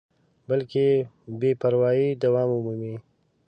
بلکې 0.49 0.87
که 1.01 1.37
بې 1.39 1.51
پروایي 1.61 2.07
دوام 2.23 2.49
ومومي. 2.51 2.95